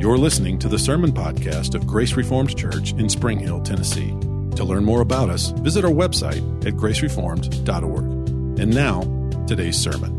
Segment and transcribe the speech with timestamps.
[0.00, 4.08] You're listening to the Sermon Podcast of Grace Reformed Church in Spring Hill, Tennessee.
[4.56, 8.58] To learn more about us, visit our website at gracereformed.org.
[8.58, 9.02] And now,
[9.46, 10.18] today's sermon.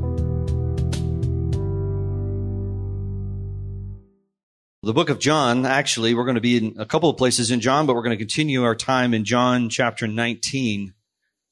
[4.84, 7.60] The book of John, actually, we're going to be in a couple of places in
[7.60, 10.94] John, but we're going to continue our time in John chapter 19.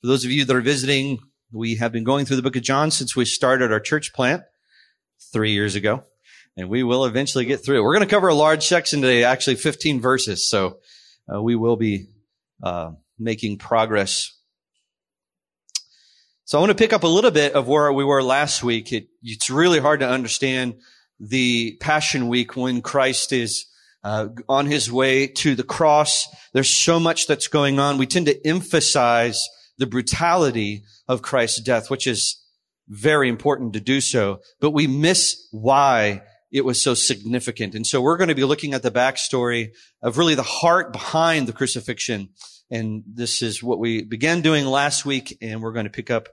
[0.01, 1.17] For those of you that are visiting,
[1.51, 4.43] we have been going through the book of John since we started our church plant
[5.33, 6.03] three years ago
[6.57, 7.83] and we will eventually get through.
[7.83, 10.49] We're going to cover a large section today, actually 15 verses.
[10.49, 10.79] So
[11.33, 12.07] uh, we will be
[12.61, 14.35] uh, making progress.
[16.45, 18.91] So I want to pick up a little bit of where we were last week.
[18.91, 20.75] It, it's really hard to understand
[21.19, 23.67] the Passion Week when Christ is
[24.03, 26.27] uh, on his way to the cross.
[26.53, 27.97] There's so much that's going on.
[27.97, 32.41] We tend to emphasize the brutality of Christ's death, which is
[32.87, 37.75] very important to do so, but we miss why it was so significant.
[37.75, 41.47] And so we're going to be looking at the backstory of really the heart behind
[41.47, 42.29] the crucifixion.
[42.71, 45.37] And this is what we began doing last week.
[45.41, 46.29] And we're going to pick up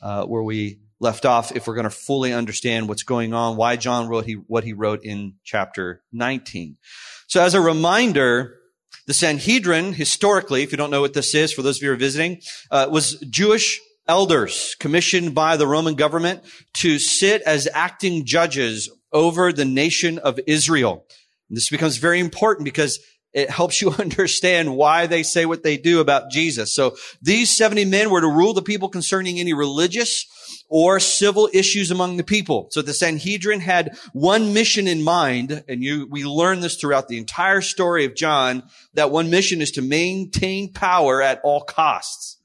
[0.00, 3.76] uh, where we left off if we're going to fully understand what's going on, why
[3.76, 6.76] John wrote he, what he wrote in chapter 19.
[7.26, 8.56] So as a reminder,
[9.06, 11.94] the Sanhedrin, historically, if you don't know what this is, for those of you who
[11.94, 12.40] are visiting,
[12.70, 16.42] uh, was Jewish elders commissioned by the Roman government
[16.74, 21.04] to sit as acting judges over the nation of Israel.
[21.48, 22.98] And this becomes very important because
[23.32, 26.74] it helps you understand why they say what they do about Jesus.
[26.74, 30.26] So these 70 men were to rule the people concerning any religious
[30.68, 32.68] or civil issues among the people.
[32.70, 37.18] So the Sanhedrin had one mission in mind, and you, we learn this throughout the
[37.18, 42.37] entire story of John, that one mission is to maintain power at all costs.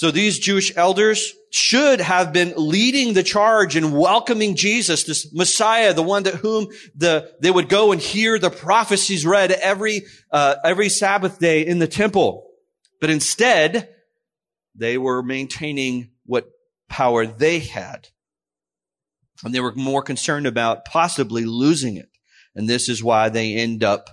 [0.00, 5.92] So these Jewish elders should have been leading the charge and welcoming Jesus, this Messiah,
[5.92, 10.54] the one to whom the, they would go and hear the prophecies read every, uh,
[10.64, 12.48] every Sabbath day in the temple.
[12.98, 13.90] But instead,
[14.74, 16.48] they were maintaining what
[16.88, 18.08] power they had.
[19.44, 22.08] And they were more concerned about possibly losing it.
[22.54, 24.08] And this is why they end up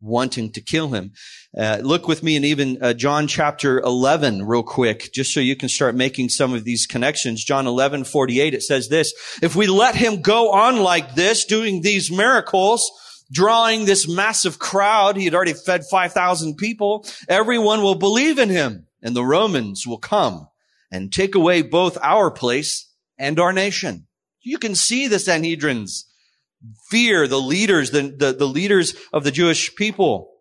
[0.00, 1.12] wanting to kill him.
[1.56, 5.56] Uh, look with me in even uh, John chapter 11 real quick, just so you
[5.56, 7.44] can start making some of these connections.
[7.44, 11.82] John 11, 48, it says this, if we let him go on like this, doing
[11.82, 12.90] these miracles,
[13.32, 18.86] drawing this massive crowd, he had already fed 5,000 people, everyone will believe in him
[19.02, 20.48] and the Romans will come
[20.90, 24.06] and take away both our place and our nation.
[24.40, 26.04] You can see the Sanhedrins
[26.90, 30.32] fear the leaders, the, the, the leaders of the Jewish people.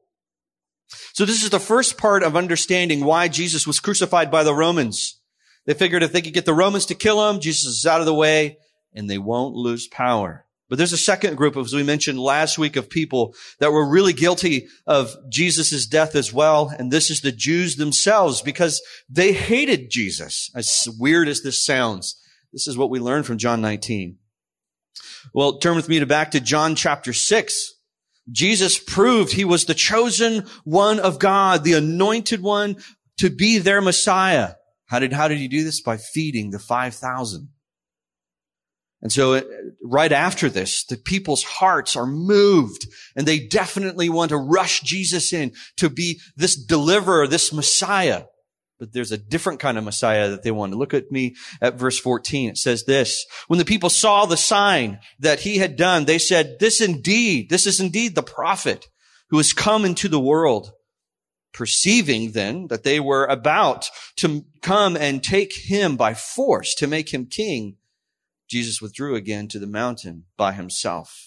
[1.14, 5.20] So this is the first part of understanding why Jesus was crucified by the Romans.
[5.66, 8.06] They figured if they could get the Romans to kill him, Jesus is out of
[8.06, 8.58] the way
[8.94, 10.46] and they won't lose power.
[10.70, 14.12] But there's a second group, as we mentioned last week, of people that were really
[14.12, 16.74] guilty of Jesus' death as well.
[16.78, 20.52] And this is the Jews themselves because they hated Jesus.
[20.54, 24.18] As weird as this sounds, this is what we learn from John 19.
[25.34, 27.74] Well, turn with me to back to John chapter 6.
[28.30, 32.78] Jesus proved he was the chosen one of God, the anointed one
[33.20, 34.54] to be their Messiah.
[34.88, 35.82] How did, how did he do this?
[35.82, 37.50] By feeding the 5,000.
[39.02, 39.42] And so uh,
[39.84, 45.34] right after this, the people's hearts are moved and they definitely want to rush Jesus
[45.34, 48.24] in to be this deliverer, this Messiah.
[48.80, 50.74] But there's a different kind of Messiah that they want.
[50.74, 52.52] Look at me at verse 14.
[52.52, 56.58] It says this, when the people saw the sign that he had done, they said,
[56.60, 58.88] this indeed, this is indeed the prophet
[59.30, 60.72] who has come into the world.
[61.54, 67.12] Perceiving then that they were about to come and take him by force to make
[67.12, 67.78] him king,
[68.48, 71.27] Jesus withdrew again to the mountain by himself.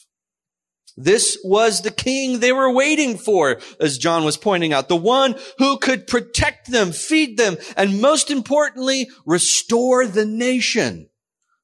[1.03, 4.89] This was the king they were waiting for, as John was pointing out.
[4.89, 11.09] The one who could protect them, feed them, and most importantly, restore the nation.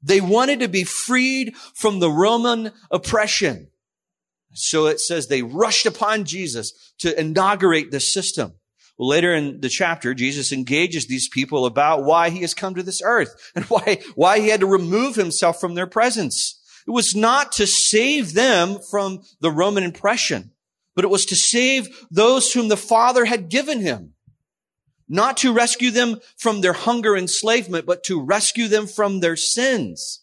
[0.02, 3.68] They wanted to be freed from the Roman oppression.
[4.52, 8.54] So it says they rushed upon Jesus to inaugurate this system.
[8.98, 13.02] Later in the chapter, Jesus engages these people about why he has come to this
[13.04, 16.55] earth and why, why he had to remove himself from their presence.
[16.86, 20.52] It was not to save them from the Roman oppression,
[20.94, 24.14] but it was to save those whom the Father had given him.
[25.08, 30.22] Not to rescue them from their hunger enslavement, but to rescue them from their sins.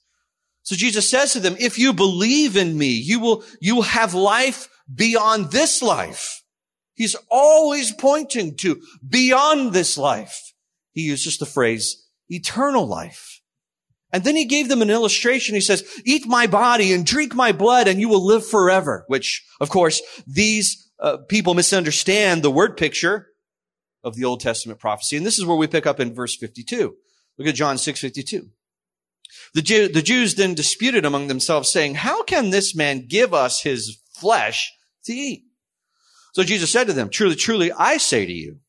[0.63, 4.13] So Jesus says to them, if you believe in me, you will, you will have
[4.13, 6.43] life beyond this life.
[6.95, 10.53] He's always pointing to beyond this life.
[10.91, 13.32] He uses the phrase eternal life.
[14.13, 15.55] And then he gave them an illustration.
[15.55, 19.05] He says, eat my body and drink my blood and you will live forever.
[19.07, 23.29] Which, of course, these uh, people misunderstand the word picture
[24.03, 25.17] of the Old Testament prophecy.
[25.17, 26.95] And this is where we pick up in verse 52.
[27.39, 28.49] Look at John 6, 52.
[29.55, 33.61] The, Jew, the Jews then disputed among themselves saying, how can this man give us
[33.61, 34.71] his flesh
[35.05, 35.45] to eat?
[36.33, 38.59] So Jesus said to them, truly, truly, I say to you,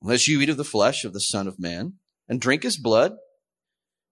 [0.00, 1.94] unless you eat of the flesh of the son of man
[2.28, 3.12] and drink his blood,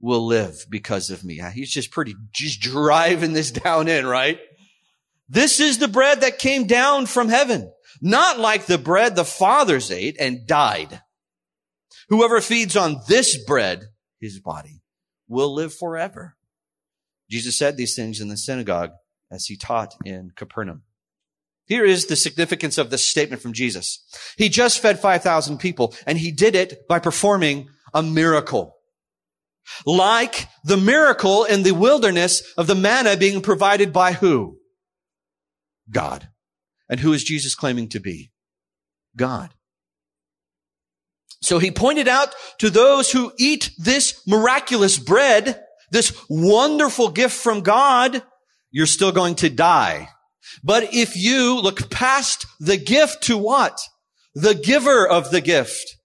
[0.00, 1.40] will live because of me.
[1.54, 4.38] He's just pretty, just driving this down in, right?
[5.28, 9.90] This is the bread that came down from heaven, not like the bread the fathers
[9.90, 11.02] ate and died.
[12.08, 13.82] Whoever feeds on this bread,
[14.20, 14.80] his body,
[15.28, 16.36] will live forever.
[17.30, 18.92] Jesus said these things in the synagogue
[19.30, 20.84] as he taught in Capernaum.
[21.66, 24.02] Here is the significance of this statement from Jesus.
[24.38, 28.77] He just fed 5,000 people and he did it by performing a miracle.
[29.86, 34.58] Like the miracle in the wilderness of the manna being provided by who?
[35.90, 36.28] God.
[36.88, 38.30] And who is Jesus claiming to be?
[39.16, 39.50] God.
[41.42, 45.62] So he pointed out to those who eat this miraculous bread,
[45.92, 48.22] this wonderful gift from God,
[48.70, 50.08] you're still going to die.
[50.64, 53.78] But if you look past the gift to what?
[54.34, 55.96] The giver of the gift,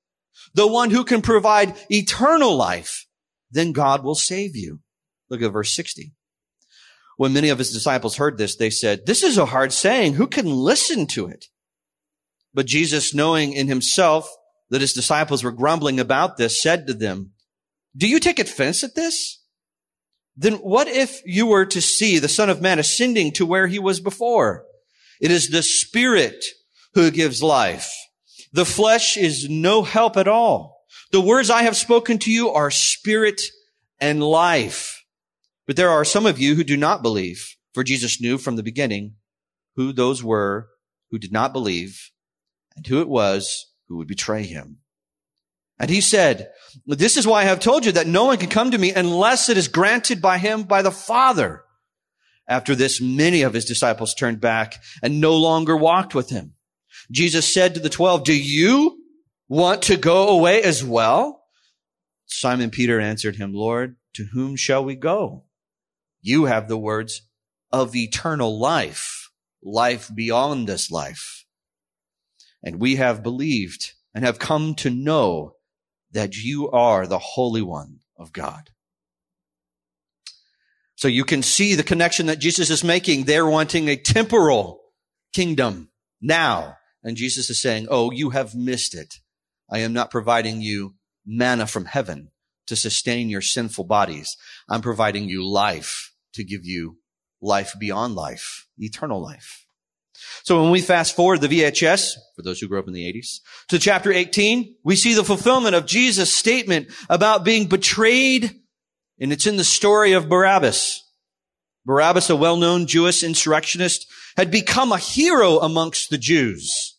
[0.53, 3.02] the one who can provide eternal life,
[3.53, 4.81] then God will save you.
[5.29, 6.13] Look at verse 60.
[7.17, 10.13] When many of his disciples heard this, they said, this is a hard saying.
[10.13, 11.45] Who can listen to it?
[12.53, 14.29] But Jesus, knowing in himself
[14.69, 17.31] that his disciples were grumbling about this, said to them,
[17.95, 19.43] do you take offense at this?
[20.35, 23.79] then what if you were to see the Son of Man ascending to where he
[23.79, 24.65] was before?
[25.21, 26.43] It is the Spirit
[26.95, 27.91] who gives life.
[28.51, 30.72] The flesh is no help at all.
[31.13, 33.39] The words I have spoken to you are spirit
[34.01, 35.05] and life.
[35.67, 38.63] But there are some of you who do not believe, for Jesus knew from the
[38.63, 39.13] beginning
[39.75, 40.69] who those were
[41.11, 42.09] who did not believe
[42.75, 44.79] and who it was who would betray him.
[45.79, 46.49] And he said,
[46.87, 49.49] this is why I have told you that no one can come to me unless
[49.49, 51.63] it is granted by him by the Father.
[52.47, 56.55] After this, many of his disciples turned back and no longer walked with him.
[57.11, 58.97] Jesus said to the twelve, do you
[59.53, 61.43] want to go away as well?
[62.25, 65.43] Simon Peter answered him, Lord, to whom shall we go?
[66.21, 67.21] You have the words
[67.71, 69.29] of eternal life,
[69.61, 71.45] life beyond this life.
[72.63, 75.55] And we have believed and have come to know
[76.11, 78.71] that you are the Holy One of God.
[80.95, 83.25] So you can see the connection that Jesus is making.
[83.25, 84.81] They're wanting a temporal
[85.31, 85.89] kingdom
[86.21, 86.77] now.
[87.03, 89.15] And Jesus is saying, Oh, you have missed it.
[89.73, 90.93] I am not providing you
[91.25, 92.29] manna from heaven
[92.67, 94.37] to sustain your sinful bodies.
[94.69, 96.99] I'm providing you life to give you
[97.41, 99.65] life beyond life, eternal life.
[100.43, 103.39] So when we fast forward the VHS, for those who grew up in the 80s,
[103.69, 108.61] to chapter 18, we see the fulfillment of Jesus' statement about being betrayed,
[109.19, 111.01] and it's in the story of Barabbas.
[111.85, 114.05] Barabbas, a well-known Jewish insurrectionist,
[114.37, 116.95] had become a hero amongst the Jews.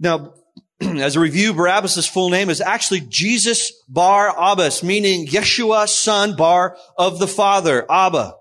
[0.00, 0.32] Now,
[0.80, 6.76] as a review, Barabbas' full name is actually Jesus Bar Abbas, meaning Yeshua, son Bar
[6.98, 8.34] of the Father, Abba.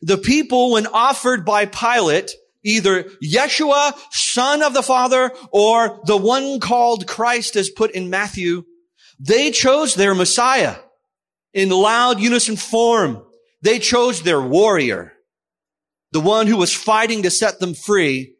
[0.00, 2.32] The people, when offered by Pilate,
[2.64, 8.64] either Yeshua, son of the Father, or the one called Christ as put in Matthew,
[9.20, 10.76] they chose their Messiah
[11.54, 13.22] in loud unison form.
[13.60, 15.12] They chose their warrior,
[16.10, 18.34] the one who was fighting to set them free,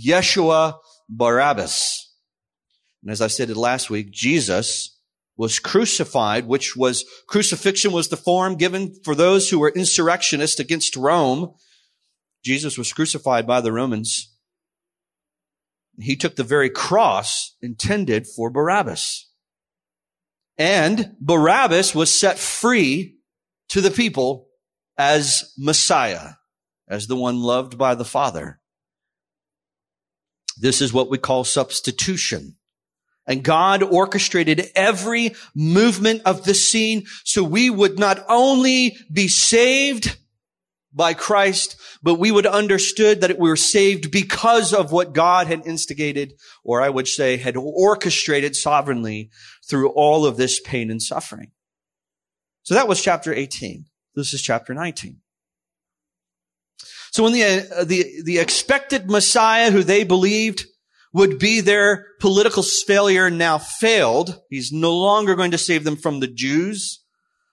[0.00, 2.07] Yeshua Barabbas.
[3.08, 5.00] And as I said last week, Jesus
[5.38, 10.94] was crucified, which was crucifixion was the form given for those who were insurrectionists against
[10.94, 11.54] Rome
[12.44, 14.34] Jesus was crucified by the Romans.
[15.98, 19.30] He took the very cross intended for Barabbas.
[20.58, 23.16] And Barabbas was set free
[23.70, 24.48] to the people
[24.98, 26.34] as Messiah,
[26.88, 28.60] as the one loved by the Father.
[30.60, 32.57] This is what we call substitution.
[33.28, 40.18] And God orchestrated every movement of the scene so we would not only be saved,
[40.98, 45.66] by Christ, but we would understood that we were saved because of what God had
[45.66, 49.30] instigated, or I would say had orchestrated sovereignly
[49.68, 51.52] through all of this pain and suffering.
[52.62, 53.86] So that was chapter 18.
[54.14, 55.20] This is chapter 19.
[57.10, 60.66] So when the, uh, the, the expected Messiah who they believed
[61.12, 66.20] would be their political failure now failed, he's no longer going to save them from
[66.20, 67.02] the Jews.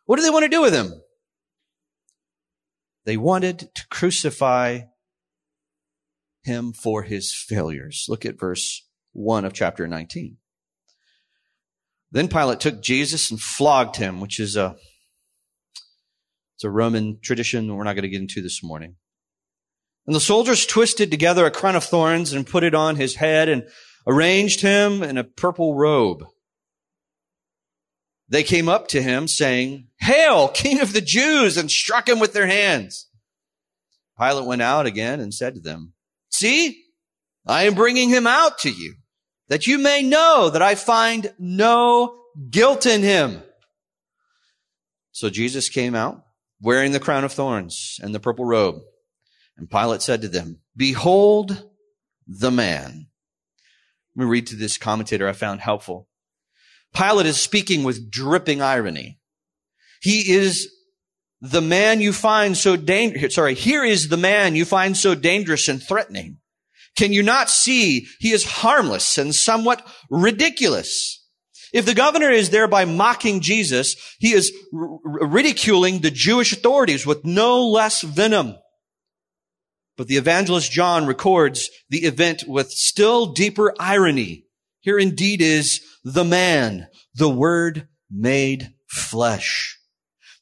[0.05, 1.01] What do they want to do with him?
[3.05, 4.81] They wanted to crucify
[6.43, 8.05] him for his failures.
[8.09, 10.37] Look at verse 1 of chapter 19.
[12.11, 14.75] Then Pilate took Jesus and flogged him, which is a
[16.55, 18.95] it's a Roman tradition we're not going to get into this morning.
[20.05, 23.49] And the soldiers twisted together a crown of thorns and put it on his head
[23.49, 23.67] and
[24.05, 26.25] arranged him in a purple robe.
[28.27, 32.33] They came up to him saying, Hail, King of the Jews, and struck him with
[32.33, 33.07] their hands.
[34.19, 35.93] Pilate went out again and said to them,
[36.29, 36.83] See,
[37.45, 38.95] I am bringing him out to you,
[39.49, 42.19] that you may know that I find no
[42.49, 43.41] guilt in him.
[45.11, 46.23] So Jesus came out
[46.61, 48.81] wearing the crown of thorns and the purple robe.
[49.57, 51.63] And Pilate said to them, Behold
[52.27, 53.07] the man.
[54.15, 56.07] Let me read to this commentator I found helpful.
[56.93, 59.19] Pilate is speaking with dripping irony.
[60.01, 60.71] He is
[61.41, 63.35] the man you find so dangerous.
[63.35, 66.37] Sorry, here is the man you find so dangerous and threatening.
[66.95, 71.21] Can you not see he is harmless and somewhat ridiculous?
[71.73, 77.25] If the governor is thereby mocking Jesus, he is r- ridiculing the Jewish authorities with
[77.25, 78.55] no less venom.
[79.97, 84.45] But the evangelist John records the event with still deeper irony.
[84.81, 89.74] Here indeed is the man, the word made flesh.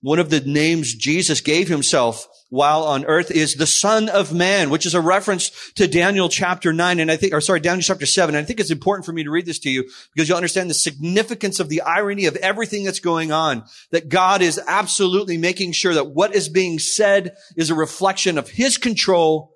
[0.03, 4.69] One of the names Jesus gave himself while on earth is the son of man,
[4.69, 6.99] which is a reference to Daniel chapter nine.
[6.99, 8.35] And I think, or sorry, Daniel chapter seven.
[8.35, 10.69] And I think it's important for me to read this to you because you'll understand
[10.69, 13.63] the significance of the irony of everything that's going on.
[13.91, 18.49] That God is absolutely making sure that what is being said is a reflection of
[18.49, 19.55] his control,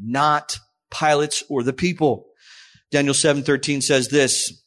[0.00, 0.58] not
[0.90, 2.28] Pilate's or the people.
[2.90, 4.61] Daniel 7:13 says this,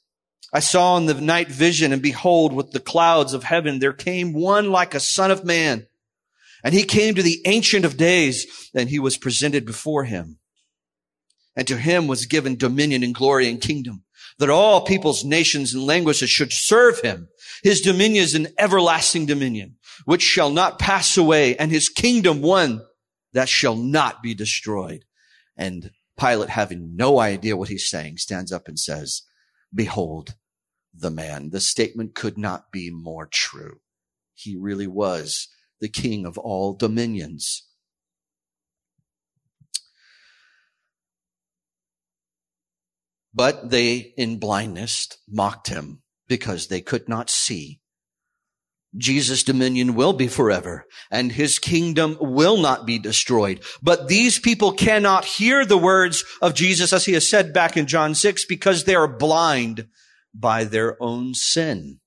[0.53, 4.33] I saw in the night vision and behold with the clouds of heaven there came
[4.33, 5.87] one like a son of man.
[6.63, 10.39] And he came to the ancient of days and he was presented before him.
[11.55, 14.03] And to him was given dominion and glory and kingdom
[14.39, 17.29] that all peoples, nations and languages should serve him.
[17.63, 19.75] His dominion is an everlasting dominion
[20.05, 22.81] which shall not pass away and his kingdom one
[23.33, 25.05] that shall not be destroyed.
[25.55, 29.21] And Pilate having no idea what he's saying stands up and says,
[29.75, 30.35] behold,
[30.93, 31.49] the man.
[31.49, 33.81] The statement could not be more true.
[34.33, 37.67] He really was the king of all dominions.
[43.33, 47.81] But they, in blindness, mocked him because they could not see.
[48.97, 53.61] Jesus' dominion will be forever and his kingdom will not be destroyed.
[53.81, 57.87] But these people cannot hear the words of Jesus as he has said back in
[57.87, 59.87] John 6 because they are blind
[60.33, 61.99] by their own sin.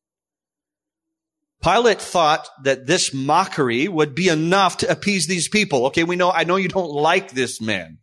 [1.62, 5.86] Pilate thought that this mockery would be enough to appease these people.
[5.86, 7.98] Okay, we know, I know you don't like this man.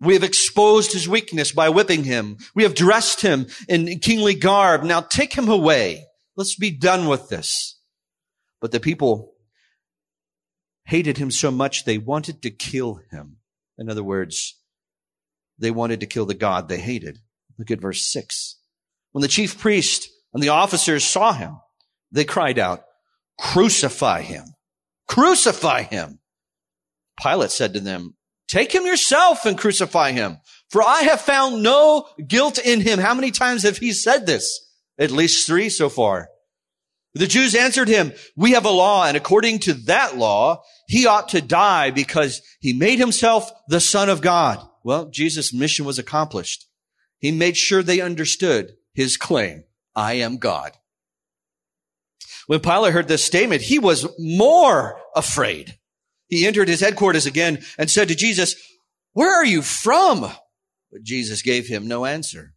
[0.00, 2.36] We have exposed his weakness by whipping him.
[2.54, 4.84] We have dressed him in kingly garb.
[4.84, 6.06] Now take him away.
[6.36, 7.77] Let's be done with this.
[8.60, 9.34] But the people
[10.84, 13.36] hated him so much they wanted to kill him.
[13.76, 14.58] In other words,
[15.58, 17.18] they wanted to kill the God they hated.
[17.58, 18.58] Look at verse six.
[19.12, 21.58] When the chief priest and the officers saw him,
[22.10, 22.84] they cried out,
[23.38, 24.44] crucify him,
[25.06, 26.20] crucify him.
[27.20, 28.14] Pilate said to them,
[28.46, 30.38] take him yourself and crucify him,
[30.70, 32.98] for I have found no guilt in him.
[32.98, 34.72] How many times have he said this?
[34.98, 36.28] At least three so far.
[37.14, 41.30] The Jews answered him, we have a law, and according to that law, he ought
[41.30, 44.64] to die because he made himself the son of God.
[44.84, 46.66] Well, Jesus' mission was accomplished.
[47.18, 49.64] He made sure they understood his claim,
[49.96, 50.72] I am God.
[52.46, 55.76] When Pilate heard this statement, he was more afraid.
[56.28, 58.54] He entered his headquarters again and said to Jesus,
[59.12, 60.20] where are you from?
[60.92, 62.54] But Jesus gave him no answer.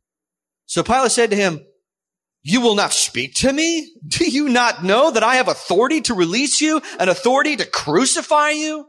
[0.65, 1.65] So Pilate said to him,
[2.43, 3.93] you will not speak to me?
[4.07, 8.51] Do you not know that I have authority to release you and authority to crucify
[8.51, 8.87] you?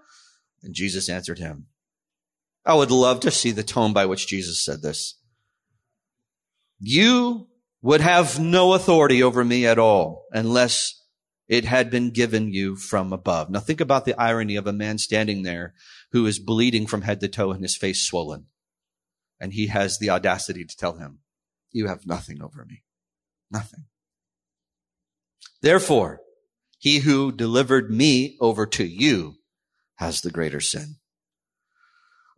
[0.62, 1.66] And Jesus answered him,
[2.64, 5.18] I would love to see the tone by which Jesus said this.
[6.78, 7.48] You
[7.80, 11.00] would have no authority over me at all unless
[11.48, 13.50] It had been given you from above.
[13.50, 15.74] Now think about the irony of a man standing there
[16.12, 18.46] who is bleeding from head to toe and his face swollen.
[19.38, 21.18] And he has the audacity to tell him,
[21.70, 22.84] you have nothing over me.
[23.52, 23.84] Nothing.
[25.60, 26.20] Therefore,
[26.78, 29.36] he who delivered me over to you
[29.96, 30.96] has the greater sin.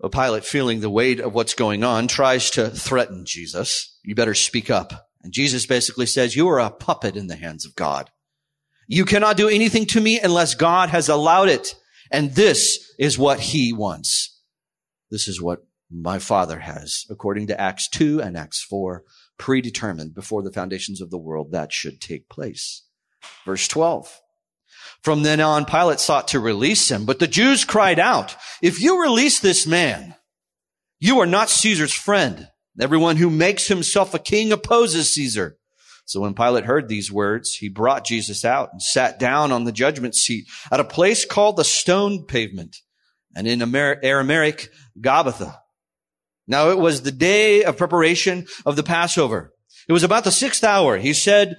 [0.02, 3.97] A Pilate, feeling the weight of what's going on, tries to threaten Jesus.
[4.02, 5.09] You better speak up.
[5.23, 8.11] And Jesus basically says, you are a puppet in the hands of God.
[8.87, 11.75] You cannot do anything to me unless God has allowed it.
[12.11, 14.42] And this is what he wants.
[15.11, 19.04] This is what my father has, according to Acts 2 and Acts 4,
[19.38, 22.82] predetermined before the foundations of the world that should take place.
[23.44, 24.20] Verse 12.
[25.02, 29.02] From then on, Pilate sought to release him, but the Jews cried out, if you
[29.02, 30.14] release this man,
[30.98, 32.48] you are not Caesar's friend.
[32.80, 35.58] Everyone who makes himself a king opposes Caesar.
[36.06, 39.72] So when Pilate heard these words, he brought Jesus out and sat down on the
[39.72, 42.78] judgment seat at a place called the stone pavement
[43.34, 44.68] and in Aramaic,
[45.00, 45.58] Gabbatha.
[46.46, 49.52] Now it was the day of preparation of the Passover.
[49.88, 50.98] It was about the sixth hour.
[50.98, 51.56] He said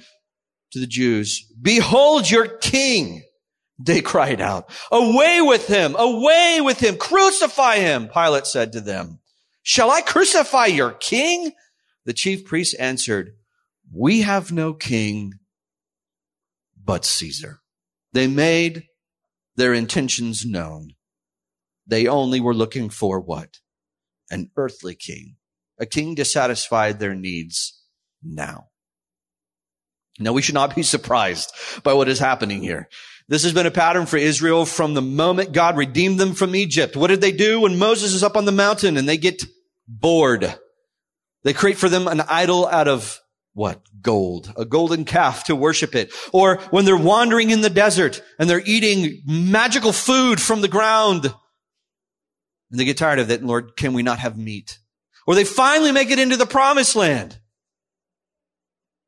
[0.71, 3.23] to the Jews, behold your king.
[3.77, 8.07] They cried out, away with him, away with him, crucify him.
[8.07, 9.19] Pilate said to them,
[9.63, 11.51] shall I crucify your king?
[12.05, 13.31] The chief priests answered,
[13.93, 15.33] we have no king
[16.81, 17.59] but Caesar.
[18.13, 18.85] They made
[19.57, 20.91] their intentions known.
[21.85, 23.59] They only were looking for what?
[24.31, 25.35] An earthly king,
[25.79, 27.81] a king to satisfy their needs
[28.23, 28.67] now.
[30.19, 31.51] Now we should not be surprised
[31.83, 32.89] by what is happening here.
[33.27, 36.95] This has been a pattern for Israel from the moment God redeemed them from Egypt.
[36.95, 39.43] What did they do when Moses is up on the mountain and they get
[39.87, 40.53] bored?
[41.43, 43.19] They create for them an idol out of
[43.53, 43.81] what?
[44.01, 44.53] Gold.
[44.57, 46.13] A golden calf to worship it.
[46.33, 51.33] Or when they're wandering in the desert and they're eating magical food from the ground.
[52.71, 53.43] And they get tired of it.
[53.43, 54.79] Lord, can we not have meat?
[55.27, 57.39] Or they finally make it into the promised land.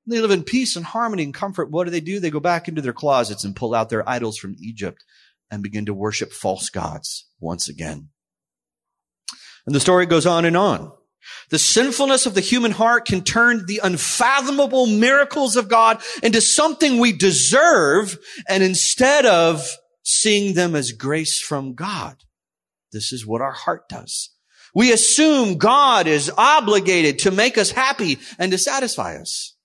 [0.07, 1.69] They live in peace and harmony and comfort.
[1.69, 2.19] What do they do?
[2.19, 5.03] They go back into their closets and pull out their idols from Egypt
[5.51, 8.09] and begin to worship false gods once again.
[9.65, 10.93] And the story goes on and on.
[11.49, 16.99] The sinfulness of the human heart can turn the unfathomable miracles of God into something
[16.99, 18.17] we deserve
[18.47, 19.69] and instead of
[20.03, 22.23] seeing them as grace from God.
[22.97, 24.31] This is what our heart does.
[24.73, 29.55] We assume God is obligated to make us happy and to satisfy us.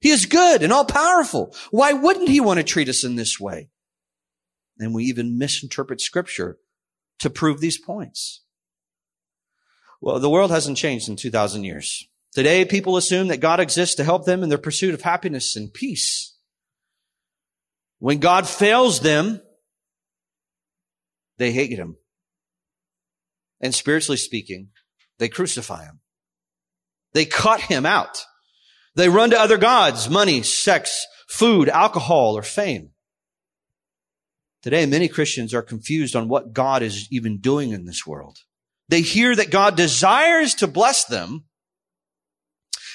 [0.00, 1.56] He is good and all powerful.
[1.70, 3.70] Why wouldn't he want to treat us in this way?
[4.78, 6.58] And we even misinterpret scripture
[7.20, 8.42] to prove these points.
[10.02, 12.06] Well, the world hasn't changed in 2000 years.
[12.32, 15.72] Today, people assume that God exists to help them in their pursuit of happiness and
[15.72, 16.36] peace.
[17.98, 19.40] When God fails them,
[21.38, 21.96] they hate him.
[23.60, 24.68] And spiritually speaking,
[25.18, 26.00] they crucify him.
[27.12, 28.24] They cut him out.
[28.94, 32.90] They run to other gods, money, sex, food, alcohol, or fame.
[34.62, 38.38] Today, many Christians are confused on what God is even doing in this world.
[38.88, 41.44] They hear that God desires to bless them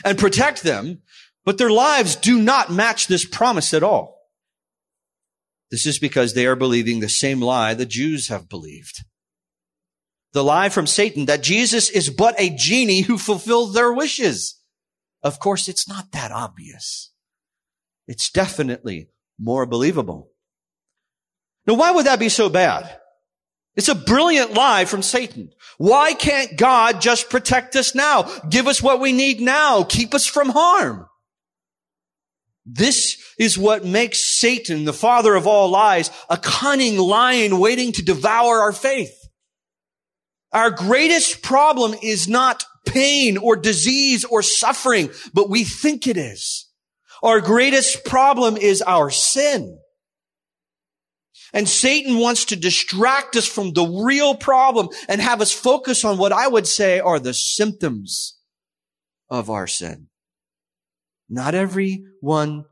[0.03, 1.01] and protect them,
[1.45, 4.19] but their lives do not match this promise at all.
[5.71, 9.03] This is because they are believing the same lie the Jews have believed.
[10.33, 14.59] The lie from Satan that Jesus is but a genie who fulfills their wishes.
[15.21, 17.11] Of course, it's not that obvious.
[18.07, 20.31] It's definitely more believable.
[21.65, 22.99] Now, why would that be so bad?
[23.75, 25.51] It's a brilliant lie from Satan.
[25.77, 28.23] Why can't God just protect us now?
[28.49, 29.83] Give us what we need now.
[29.83, 31.07] Keep us from harm.
[32.65, 38.03] This is what makes Satan, the father of all lies, a cunning lion waiting to
[38.03, 39.22] devour our faith.
[40.53, 46.69] Our greatest problem is not pain or disease or suffering, but we think it is.
[47.23, 49.79] Our greatest problem is our sin.
[51.53, 56.17] And Satan wants to distract us from the real problem and have us focus on
[56.17, 58.37] what I would say are the symptoms
[59.29, 60.07] of our sin.
[61.29, 62.65] Not everyone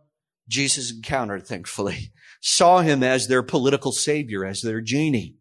[0.47, 5.37] Jesus encountered, thankfully, saw him as their political savior, as their genie.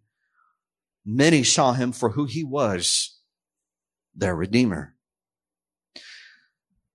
[1.04, 3.18] Many saw him for who he was,
[4.14, 4.94] their redeemer.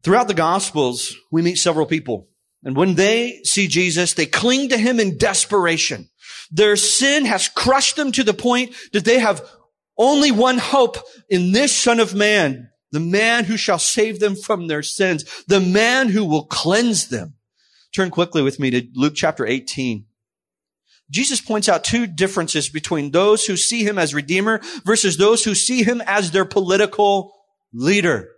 [0.03, 2.29] Throughout the gospels, we meet several people.
[2.63, 6.09] And when they see Jesus, they cling to him in desperation.
[6.51, 9.47] Their sin has crushed them to the point that they have
[9.97, 10.97] only one hope
[11.29, 15.59] in this son of man, the man who shall save them from their sins, the
[15.59, 17.35] man who will cleanse them.
[17.93, 20.05] Turn quickly with me to Luke chapter 18.
[21.11, 25.53] Jesus points out two differences between those who see him as Redeemer versus those who
[25.53, 27.31] see him as their political
[27.71, 28.29] leader.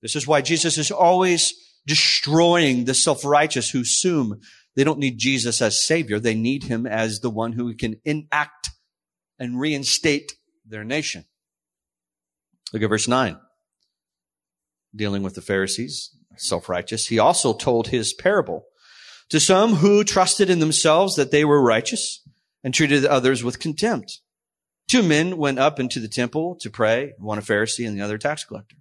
[0.00, 1.54] This is why Jesus is always
[1.86, 4.40] destroying the self-righteous who assume
[4.74, 6.18] they don't need Jesus as Savior.
[6.18, 8.70] They need him as the one who can enact
[9.38, 10.32] and reinstate
[10.66, 11.24] their nation.
[12.72, 13.38] Look at verse 9.
[14.94, 17.06] Dealing with the Pharisees, self-righteous.
[17.06, 18.64] He also told his parable
[19.32, 22.22] to some who trusted in themselves that they were righteous
[22.62, 24.20] and treated others with contempt.
[24.90, 28.16] Two men went up into the temple to pray, one a Pharisee and the other
[28.16, 28.76] a tax collector.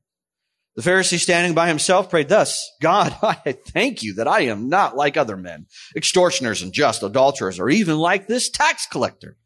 [0.76, 4.98] The Pharisee standing by himself prayed thus, God, I thank you that I am not
[4.98, 9.38] like other men, extortioners and just adulterers, or even like this tax collector.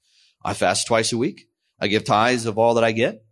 [0.44, 1.44] I fast twice a week.
[1.80, 3.24] I give tithes of all that I get.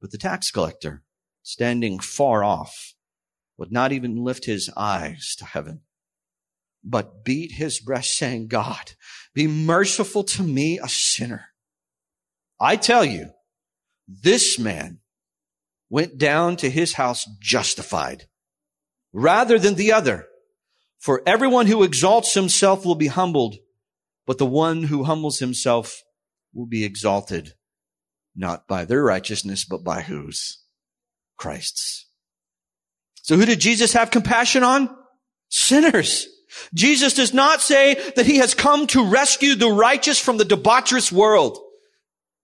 [0.00, 1.04] But the tax collector,
[1.44, 2.94] standing far off,
[3.56, 5.82] would not even lift his eyes to heaven,
[6.82, 8.92] but beat his breast saying, God,
[9.34, 11.46] be merciful to me, a sinner.
[12.60, 13.30] I tell you,
[14.08, 14.98] this man
[15.88, 18.26] went down to his house justified
[19.12, 20.26] rather than the other.
[20.98, 23.56] For everyone who exalts himself will be humbled,
[24.26, 26.02] but the one who humbles himself
[26.52, 27.54] will be exalted,
[28.36, 30.62] not by their righteousness, but by whose?
[31.38, 32.06] Christ's.
[33.22, 34.94] So who did Jesus have compassion on?
[35.48, 36.28] Sinners.
[36.74, 41.12] Jesus does not say that he has come to rescue the righteous from the debaucherous
[41.12, 41.58] world.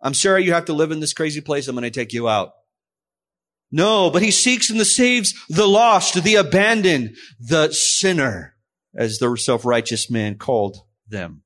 [0.01, 1.69] I'm sorry you have to live in this crazy place.
[1.69, 2.53] I'm going to take you out.
[3.73, 8.55] No, but he seeks and saves the lost, the abandoned, the sinner,
[8.95, 11.43] as the self-righteous man called them.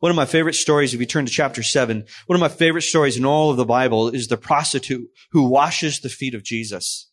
[0.00, 2.82] One of my favorite stories, if you turn to chapter seven, one of my favorite
[2.82, 7.07] stories in all of the Bible is the prostitute who washes the feet of Jesus.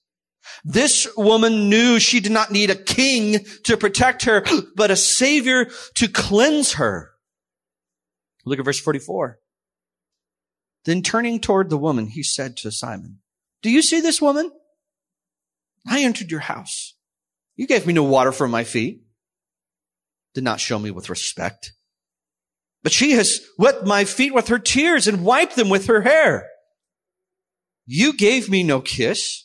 [0.63, 4.43] This woman knew she did not need a king to protect her,
[4.75, 7.12] but a savior to cleanse her.
[8.45, 9.39] Look at verse 44.
[10.86, 13.19] Then turning toward the woman, he said to Simon,
[13.62, 14.51] do you see this woman?
[15.88, 16.93] I entered your house.
[17.55, 19.01] You gave me no water for my feet.
[20.36, 21.73] Did not show me with respect.
[22.84, 26.47] But she has wet my feet with her tears and wiped them with her hair.
[27.88, 29.44] You gave me no kiss.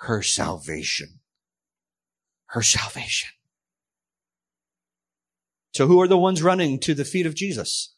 [0.00, 1.20] Her salvation.
[2.46, 3.30] Her salvation.
[5.74, 7.94] So who are the ones running to the feet of Jesus?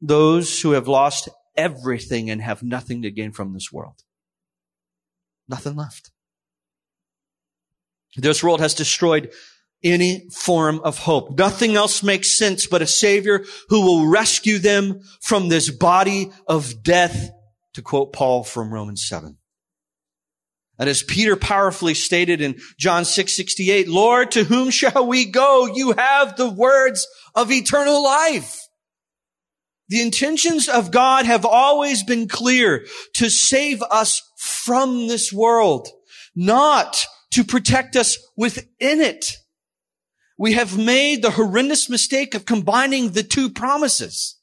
[0.00, 4.02] Those who have lost everything and have nothing to gain from this world.
[5.48, 6.10] Nothing left.
[8.16, 9.30] This world has destroyed
[9.84, 11.38] any form of hope.
[11.38, 16.82] Nothing else makes sense but a savior who will rescue them from this body of
[16.82, 17.30] death,
[17.74, 19.36] to quote Paul from Romans 7.
[20.78, 25.66] And as Peter powerfully stated in John 6, 68, Lord, to whom shall we go?
[25.66, 28.60] You have the words of eternal life.
[29.88, 35.88] The intentions of God have always been clear to save us from this world,
[36.36, 39.32] not to protect us within it.
[40.38, 44.38] We have made the horrendous mistake of combining the two promises,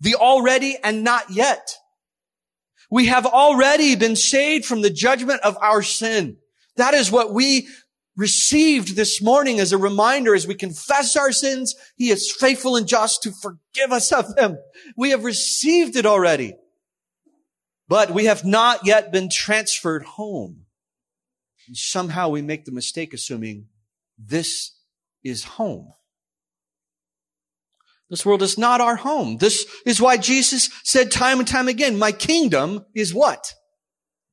[0.00, 1.76] the already and not yet.
[2.90, 6.38] We have already been saved from the judgment of our sin.
[6.76, 7.68] That is what we
[8.16, 11.74] received this morning as a reminder as we confess our sins.
[11.96, 14.58] He is faithful and just to forgive us of them.
[14.96, 16.54] We have received it already,
[17.88, 20.66] but we have not yet been transferred home.
[21.66, 23.66] And somehow we make the mistake assuming
[24.18, 24.72] this
[25.22, 25.92] is home.
[28.10, 29.36] This world is not our home.
[29.36, 33.54] This is why Jesus said time and time again, my kingdom is what?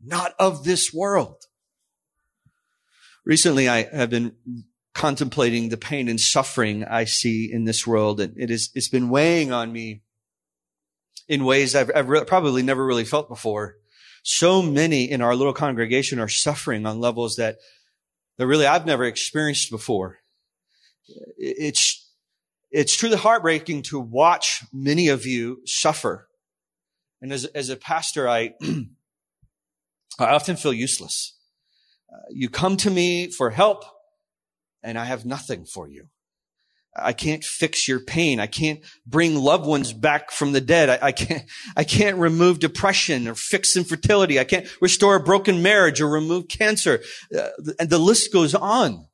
[0.03, 1.43] Not of this world.
[3.23, 4.35] Recently, I have been
[4.95, 9.09] contemplating the pain and suffering I see in this world, and it is, it's been
[9.09, 10.01] weighing on me
[11.27, 13.75] in ways I've, I've re- probably never really felt before.
[14.23, 17.57] So many in our little congregation are suffering on levels that,
[18.37, 20.17] that really I've never experienced before.
[21.37, 22.06] It's,
[22.71, 26.27] it's truly heartbreaking to watch many of you suffer.
[27.21, 28.53] And as, as a pastor, I,
[30.19, 31.37] I often feel useless
[32.29, 33.83] you come to me for help
[34.83, 36.07] and I have nothing for you.
[36.99, 38.39] I can't fix your pain.
[38.39, 40.89] I can't bring loved ones back from the dead.
[40.89, 41.43] I, I, can't,
[41.75, 44.39] I can't remove depression or fix infertility.
[44.39, 47.01] I can't restore a broken marriage or remove cancer.
[47.35, 47.49] Uh,
[47.79, 49.05] and the list goes on.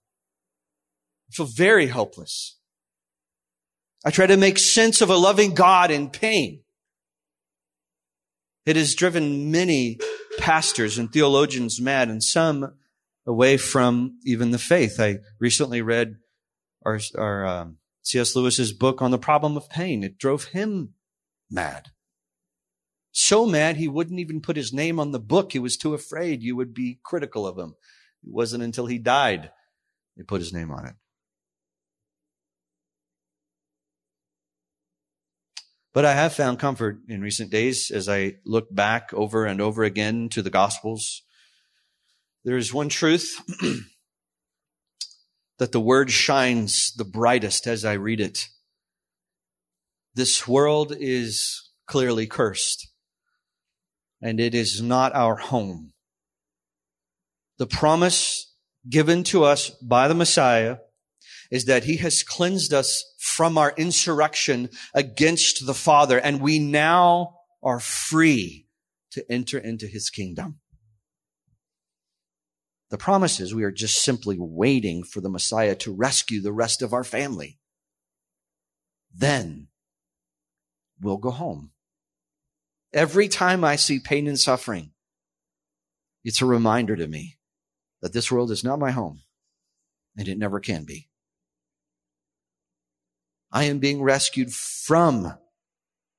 [1.29, 2.57] I feel very helpless.
[4.03, 6.61] I try to make sense of a loving God in pain.
[8.65, 9.99] It has driven many
[10.37, 12.73] pastors and theologians mad and some
[13.25, 14.99] away from even the faith.
[14.99, 16.15] I recently read
[16.85, 18.35] our, our um, C.S.
[18.35, 20.03] Lewis's book on the problem of pain.
[20.03, 20.93] It drove him
[21.49, 21.89] mad.
[23.11, 25.53] So mad he wouldn't even put his name on the book.
[25.53, 27.75] He was too afraid you would be critical of him.
[28.23, 29.51] It wasn't until he died
[30.17, 30.93] they put his name on it.
[35.93, 39.83] But I have found comfort in recent days as I look back over and over
[39.83, 41.21] again to the Gospels.
[42.43, 43.39] There is one truth
[45.59, 48.47] that the word shines the brightest as I read it.
[50.15, 52.87] This world is clearly cursed,
[54.21, 55.93] and it is not our home.
[57.59, 58.51] The promise
[58.89, 60.77] given to us by the Messiah
[61.51, 67.35] is that he has cleansed us from our insurrection against the Father, and we now
[67.61, 68.67] are free
[69.11, 70.59] to enter into his kingdom.
[72.89, 76.81] The promise is we are just simply waiting for the Messiah to rescue the rest
[76.81, 77.57] of our family.
[79.11, 79.69] Then
[81.01, 81.71] we'll go home.
[82.93, 84.91] Every time I see pain and suffering,
[86.23, 87.37] it's a reminder to me
[88.01, 89.23] that this world is not my home
[90.15, 91.09] and it never can be.
[93.53, 95.37] I am being rescued from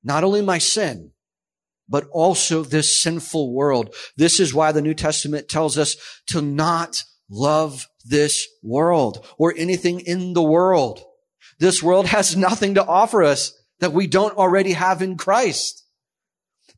[0.05, 1.11] not only my sin,
[1.89, 3.95] but also this sinful world.
[4.17, 5.97] This is why the New Testament tells us
[6.29, 11.03] to not love this world or anything in the world.
[11.59, 15.85] This world has nothing to offer us that we don't already have in Christ.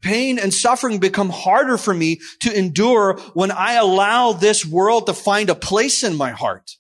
[0.00, 5.14] Pain and suffering become harder for me to endure when I allow this world to
[5.14, 6.72] find a place in my heart.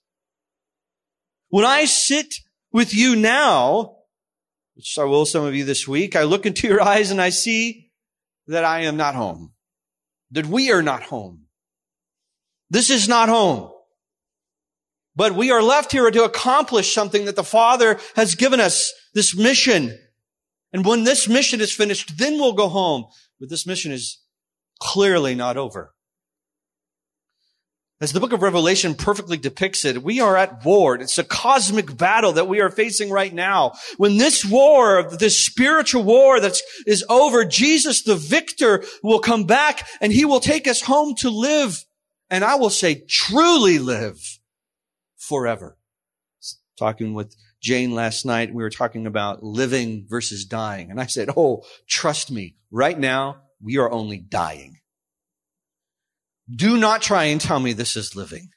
[1.48, 2.34] When I sit
[2.76, 3.96] with you now,
[4.74, 7.30] which I will some of you this week, I look into your eyes and I
[7.30, 7.90] see
[8.48, 9.54] that I am not home,
[10.30, 11.46] that we are not home.
[12.68, 13.72] This is not home.
[15.14, 19.34] But we are left here to accomplish something that the Father has given us, this
[19.34, 19.98] mission.
[20.70, 23.06] And when this mission is finished, then we'll go home.
[23.40, 24.20] But this mission is
[24.80, 25.94] clearly not over.
[27.98, 30.96] As the book of Revelation perfectly depicts it, we are at war.
[30.96, 33.72] It's a cosmic battle that we are facing right now.
[33.96, 39.88] When this war, this spiritual war that is over, Jesus, the victor, will come back
[40.02, 41.82] and he will take us home to live.
[42.28, 44.20] And I will say truly live
[45.16, 45.78] forever.
[46.78, 50.90] Talking with Jane last night, we were talking about living versus dying.
[50.90, 54.80] And I said, Oh, trust me, right now we are only dying.
[56.54, 58.50] Do not try and tell me this is living.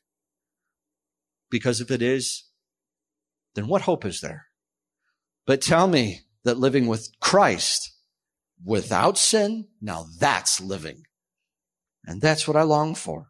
[1.50, 2.44] Because if it is,
[3.56, 4.46] then what hope is there?
[5.48, 7.92] But tell me that living with Christ
[8.64, 11.04] without sin, now that's living.
[12.06, 13.30] And that's what I long for.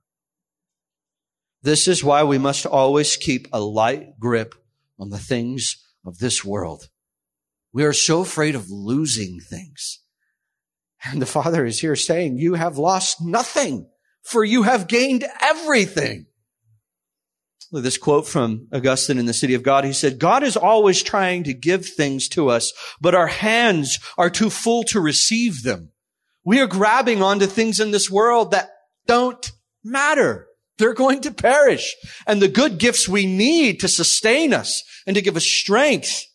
[1.62, 4.56] This is why we must always keep a light grip
[5.00, 6.90] on the things of this world.
[7.72, 10.00] We are so afraid of losing things.
[11.06, 13.88] And the Father is here saying, you have lost nothing
[14.30, 16.28] for you have gained everything.
[17.72, 19.84] This quote from Augustine in the City of God.
[19.84, 24.30] He said, God is always trying to give things to us, but our hands are
[24.30, 25.92] too full to receive them.
[26.44, 28.70] We are grabbing onto things in this world that
[29.06, 29.52] don't
[29.84, 30.48] matter.
[30.78, 31.96] They're going to perish.
[32.26, 36.26] And the good gifts we need to sustain us and to give us strength,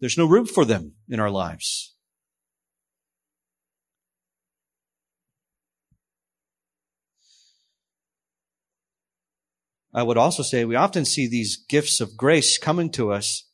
[0.00, 1.91] there's no room for them in our lives.
[9.94, 13.44] I would also say we often see these gifts of grace coming to us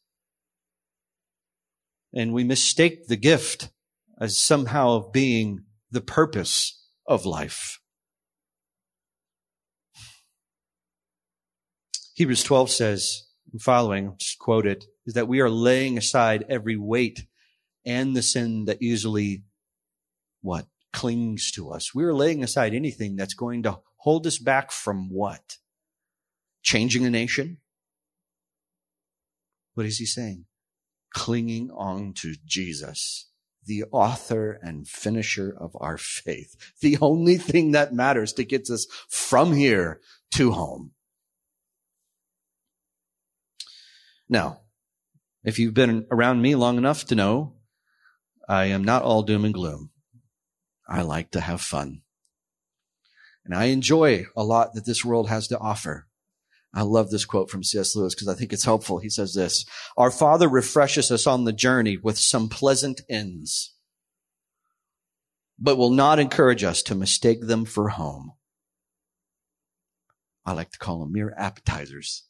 [2.12, 3.70] and we mistake the gift
[4.20, 7.80] as somehow being the purpose of life.
[12.14, 16.76] Hebrews 12 says, and following, just quote it, is that we are laying aside every
[16.76, 17.26] weight
[17.86, 19.44] and the sin that easily,
[20.42, 20.66] what?
[20.92, 21.94] Clings to us.
[21.94, 25.58] We are laying aside anything that's going to hold us back from what?
[26.68, 27.56] Changing a nation.
[29.72, 30.44] What is he saying?
[31.14, 33.30] Clinging on to Jesus,
[33.64, 36.74] the author and finisher of our faith.
[36.80, 40.00] The only thing that matters to get us from here
[40.32, 40.92] to home.
[44.28, 44.60] Now,
[45.44, 47.54] If you've been around me long enough to know,
[48.48, 49.90] I am not all doom and gloom.
[50.88, 52.02] I like to have fun.
[53.44, 56.07] And I enjoy a lot that this world has to offer.
[56.74, 57.96] I love this quote from C.S.
[57.96, 58.98] Lewis because I think it's helpful.
[58.98, 59.64] He says this,
[59.96, 63.74] our father refreshes us on the journey with some pleasant ends,
[65.58, 68.32] but will not encourage us to mistake them for home.
[70.44, 72.24] I like to call them mere appetizers.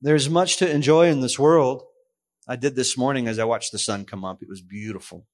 [0.00, 1.82] There's much to enjoy in this world.
[2.46, 4.42] I did this morning as I watched the sun come up.
[4.42, 5.26] It was beautiful.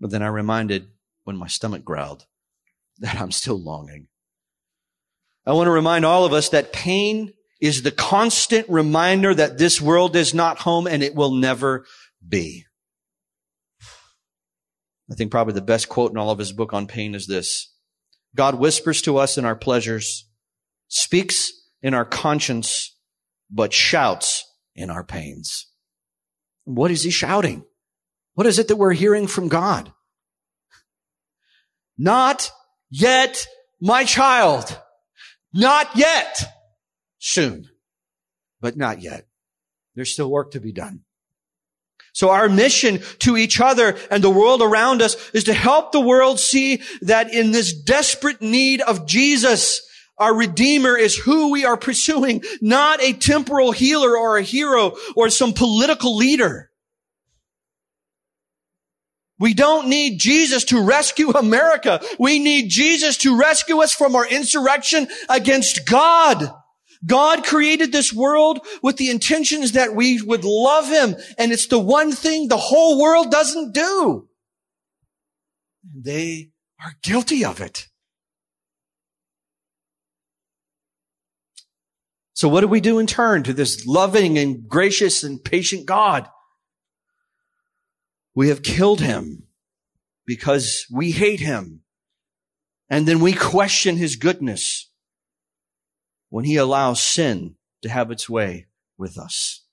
[0.00, 0.88] But then I reminded
[1.24, 2.26] when my stomach growled
[2.98, 4.08] that I'm still longing.
[5.48, 9.80] I want to remind all of us that pain is the constant reminder that this
[9.80, 11.86] world is not home and it will never
[12.26, 12.66] be.
[15.10, 17.72] I think probably the best quote in all of his book on pain is this.
[18.36, 20.28] God whispers to us in our pleasures,
[20.88, 22.94] speaks in our conscience,
[23.50, 25.66] but shouts in our pains.
[26.64, 27.64] What is he shouting?
[28.34, 29.90] What is it that we're hearing from God?
[31.96, 32.52] Not
[32.90, 33.46] yet,
[33.80, 34.78] my child.
[35.52, 36.44] Not yet.
[37.18, 37.68] Soon.
[38.60, 39.26] But not yet.
[39.94, 41.00] There's still work to be done.
[42.12, 46.00] So our mission to each other and the world around us is to help the
[46.00, 49.80] world see that in this desperate need of Jesus,
[50.18, 55.30] our Redeemer is who we are pursuing, not a temporal healer or a hero or
[55.30, 56.70] some political leader.
[59.38, 62.00] We don't need Jesus to rescue America.
[62.18, 66.52] We need Jesus to rescue us from our insurrection against God.
[67.06, 71.14] God created this world with the intentions that we would love Him.
[71.38, 74.28] And it's the one thing the whole world doesn't do.
[75.94, 76.50] They
[76.82, 77.86] are guilty of it.
[82.34, 86.28] So what do we do in turn to this loving and gracious and patient God?
[88.38, 89.48] We have killed him
[90.24, 91.80] because we hate him.
[92.88, 94.92] And then we question his goodness
[96.28, 99.64] when he allows sin to have its way with us.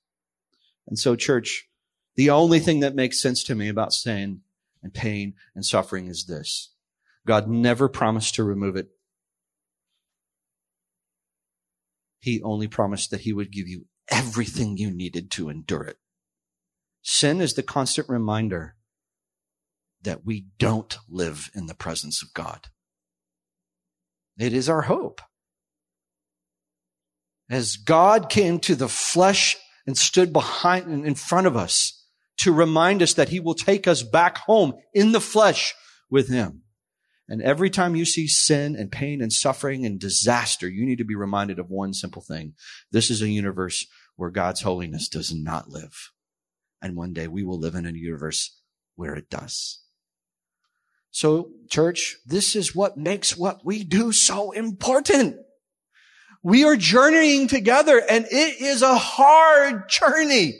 [0.87, 1.69] And so church,
[2.15, 4.41] the only thing that makes sense to me about sin
[4.81, 6.73] and pain and suffering is this.
[7.27, 8.89] God never promised to remove it.
[12.19, 15.99] He only promised that he would give you everything you needed to endure it.
[17.07, 18.75] Sin is the constant reminder
[20.01, 22.69] that we don't live in the presence of God.
[24.39, 25.21] It is our hope.
[27.47, 32.51] As God came to the flesh and stood behind and in front of us to
[32.51, 35.75] remind us that he will take us back home in the flesh
[36.09, 36.63] with him.
[37.29, 41.05] And every time you see sin and pain and suffering and disaster, you need to
[41.05, 42.55] be reminded of one simple thing.
[42.91, 46.11] This is a universe where God's holiness does not live.
[46.81, 48.59] And one day we will live in a universe
[48.95, 49.81] where it does.
[51.11, 55.37] So, church, this is what makes what we do so important.
[56.43, 60.53] We are journeying together and it is a hard journey.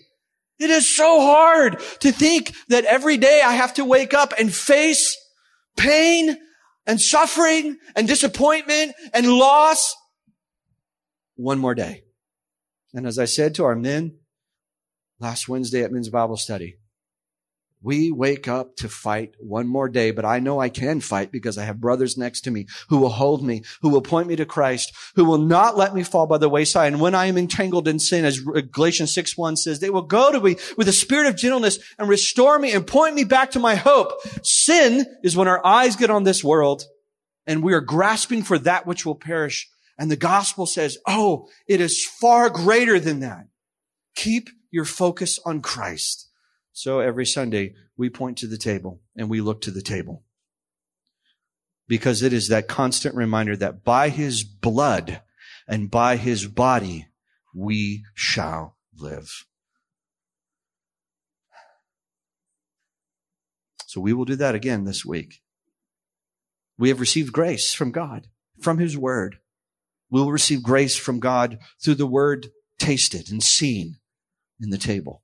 [0.58, 4.54] It is so hard to think that every day I have to wake up and
[4.54, 5.18] face
[5.76, 6.38] pain
[6.88, 9.96] and suffering and disappointment and loss.
[11.36, 12.04] One more day.
[12.94, 14.20] And as I said to our men,
[15.20, 16.78] last Wednesday at men's Bible study.
[17.86, 21.56] We wake up to fight one more day, but I know I can fight because
[21.56, 24.46] I have brothers next to me who will hold me, who will point me to
[24.46, 26.94] Christ, who will not let me fall by the wayside.
[26.94, 30.32] And when I am entangled in sin, as Galatians 6 1 says, they will go
[30.32, 33.60] to me with a spirit of gentleness and restore me and point me back to
[33.60, 34.14] my hope.
[34.42, 36.86] Sin is when our eyes get on this world
[37.46, 39.70] and we are grasping for that which will perish.
[39.98, 43.46] And the gospel says, Oh, it is far greater than that.
[44.16, 46.30] Keep your focus on Christ.
[46.72, 50.24] So every Sunday we point to the table and we look to the table.
[51.88, 55.22] Because it is that constant reminder that by his blood
[55.68, 57.08] and by his body
[57.54, 59.46] we shall live.
[63.86, 65.42] So we will do that again this week.
[66.78, 68.28] We have received grace from God,
[68.60, 69.38] from his word.
[70.10, 74.00] We will receive grace from God through the word tasted and seen
[74.62, 75.22] in the table.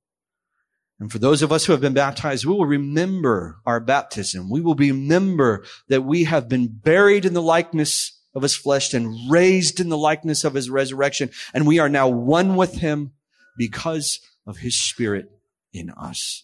[0.99, 4.51] And for those of us who have been baptized, we will remember our baptism.
[4.51, 9.29] We will remember that we have been buried in the likeness of his flesh and
[9.29, 11.32] raised in the likeness of his resurrection.
[11.53, 13.13] And we are now one with him
[13.57, 15.25] because of his spirit
[15.73, 16.43] in us.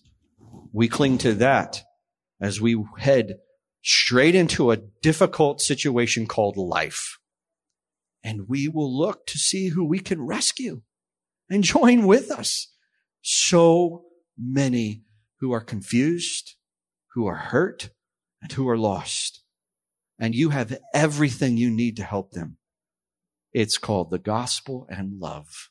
[0.73, 1.83] We cling to that
[2.41, 3.37] as we head
[3.83, 7.19] straight into a difficult situation called life.
[8.23, 10.81] And we will look to see who we can rescue
[11.49, 12.67] and join with us.
[13.29, 14.05] So
[14.37, 15.03] many
[15.41, 16.55] who are confused,
[17.13, 17.89] who are hurt,
[18.41, 19.43] and who are lost.
[20.17, 22.55] And you have everything you need to help them.
[23.51, 25.69] It's called the gospel and love.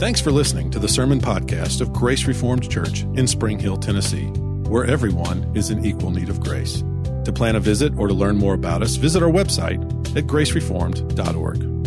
[0.00, 4.28] Thanks for listening to the Sermon Podcast of Grace Reformed Church in Spring Hill, Tennessee,
[4.70, 6.82] where everyone is in equal need of grace.
[7.26, 9.82] To plan a visit or to learn more about us, visit our website
[10.16, 11.79] at gracereformed.org.